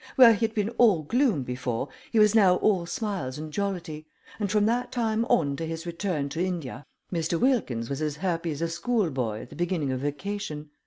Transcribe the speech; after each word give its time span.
Where 0.15 0.33
he 0.33 0.47
had 0.47 0.55
been 0.55 0.71
all 0.79 1.03
gloom 1.03 1.43
before, 1.43 1.87
he 2.11 2.17
was 2.17 2.33
now 2.33 2.55
all 2.55 2.87
smiles 2.87 3.37
and 3.37 3.53
jollity, 3.53 4.07
and 4.39 4.49
from 4.49 4.65
that 4.65 4.91
time 4.91 5.25
on 5.25 5.55
to 5.57 5.67
his 5.67 5.85
return 5.85 6.27
to 6.29 6.43
India 6.43 6.87
Mr. 7.13 7.39
Wilkins 7.39 7.87
was 7.87 8.01
as 8.01 8.15
happy 8.15 8.49
as 8.49 8.63
a 8.63 8.67
school 8.67 9.11
boy 9.11 9.41
at 9.41 9.51
the 9.51 9.55
beginning 9.55 9.91
of 9.91 9.99
vacation. 9.99 10.71